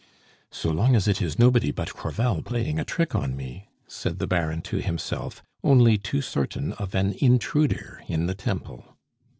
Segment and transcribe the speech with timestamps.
[0.49, 4.25] "So long as it is nobody but Crevel playing a trick on me!" said the
[4.25, 8.97] Baron to himself, only too certain of an intruder in the temple.